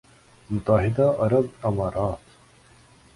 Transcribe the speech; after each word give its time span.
متحدہ 0.49 1.07
عرب 1.19 1.45
امارات 1.61 2.19